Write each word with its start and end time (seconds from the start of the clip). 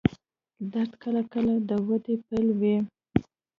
درد 0.73 0.91
کله 1.03 1.21
کله 1.33 1.53
د 1.69 1.71
وده 1.87 2.13
پیل 2.25 2.47
وي. 2.59 2.75